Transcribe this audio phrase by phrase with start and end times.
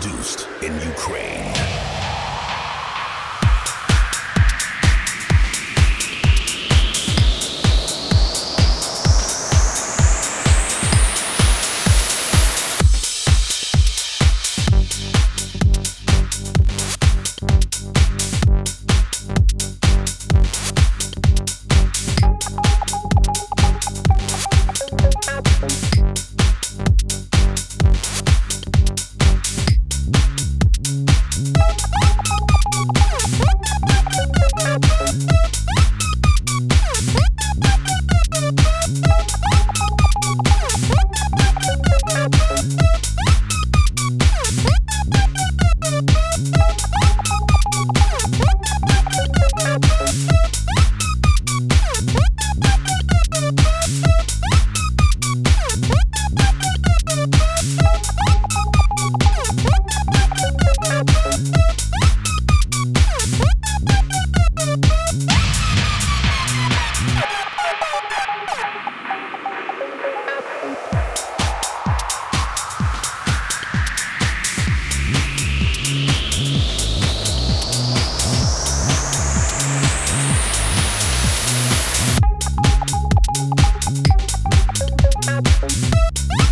[0.00, 1.87] Produced in Ukraine.
[85.40, 86.47] Música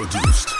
[0.00, 0.59] Produced